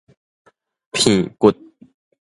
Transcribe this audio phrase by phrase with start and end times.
[0.91, 1.53] 鼻骨